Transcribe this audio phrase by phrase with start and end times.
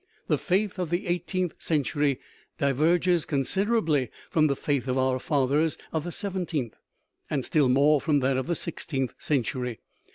[0.27, 2.19] The faith of the eigh teenth century
[2.57, 6.73] diverges considerably from the "faith of our fathers" of the seventeenth,
[7.29, 9.77] and still more from that of the sixteenth, century.